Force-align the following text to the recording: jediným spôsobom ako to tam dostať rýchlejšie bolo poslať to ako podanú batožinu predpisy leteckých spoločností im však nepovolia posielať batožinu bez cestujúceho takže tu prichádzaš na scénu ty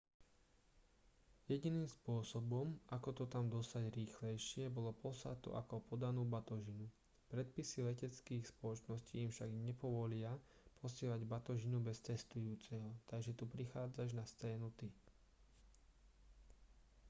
jediným 1.53 1.85
spôsobom 1.95 2.67
ako 2.95 3.09
to 3.17 3.25
tam 3.33 3.45
dostať 3.55 3.83
rýchlejšie 3.99 4.63
bolo 4.77 4.91
poslať 5.03 5.37
to 5.45 5.49
ako 5.61 5.75
podanú 5.89 6.23
batožinu 6.33 6.87
predpisy 7.31 7.79
leteckých 7.89 8.43
spoločností 8.53 9.15
im 9.23 9.29
však 9.31 9.51
nepovolia 9.67 10.31
posielať 10.81 11.21
batožinu 11.33 11.77
bez 11.87 11.97
cestujúceho 12.07 12.89
takže 13.13 13.31
tu 13.39 13.43
prichádzaš 13.55 14.09
na 14.19 14.25
scénu 14.31 14.67
ty 14.79 14.87